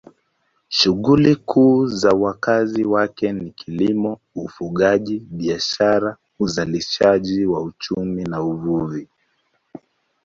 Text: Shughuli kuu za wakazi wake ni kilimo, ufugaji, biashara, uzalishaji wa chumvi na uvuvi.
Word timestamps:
Shughuli 0.69 1.35
kuu 1.35 1.85
za 1.87 2.09
wakazi 2.09 2.83
wake 2.85 3.33
ni 3.33 3.51
kilimo, 3.51 4.19
ufugaji, 4.35 5.19
biashara, 5.29 6.17
uzalishaji 6.39 7.45
wa 7.45 7.73
chumvi 7.79 8.23
na 8.23 8.43
uvuvi. 8.43 9.07